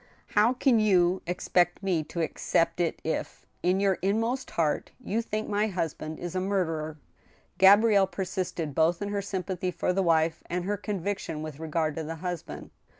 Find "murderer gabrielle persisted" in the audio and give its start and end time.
6.41-8.73